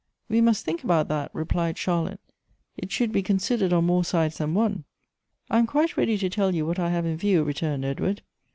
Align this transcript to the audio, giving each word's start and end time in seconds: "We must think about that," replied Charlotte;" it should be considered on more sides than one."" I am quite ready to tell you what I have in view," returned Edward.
"We 0.29 0.41
must 0.41 0.65
think 0.65 0.83
about 0.83 1.09
that," 1.09 1.29
replied 1.31 1.77
Charlotte;" 1.77 2.19
it 2.75 2.91
should 2.91 3.11
be 3.11 3.21
considered 3.21 3.71
on 3.71 3.85
more 3.85 4.03
sides 4.03 4.39
than 4.39 4.55
one."" 4.55 4.83
I 5.51 5.59
am 5.59 5.67
quite 5.67 5.95
ready 5.95 6.17
to 6.17 6.27
tell 6.27 6.55
you 6.55 6.65
what 6.65 6.79
I 6.79 6.89
have 6.89 7.05
in 7.05 7.17
view," 7.17 7.43
returned 7.43 7.85
Edward. 7.85 8.23